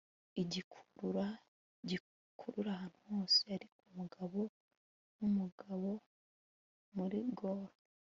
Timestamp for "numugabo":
5.17-5.89